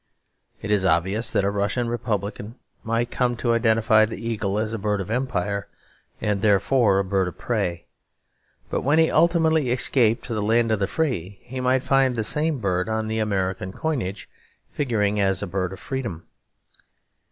[0.63, 4.79] It is obvious that a Russian republican might come to identify the eagle as a
[4.79, 5.67] bird of empire
[6.19, 7.85] and therefore a bird of prey.
[8.71, 12.23] But when he ultimately escaped to the land of the free, he might find the
[12.23, 14.27] same bird on the American coinage
[14.73, 16.25] figuring as a bird of freedom.